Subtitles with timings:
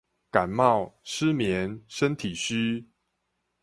[0.31, 2.87] 感冒、失眠、身體虛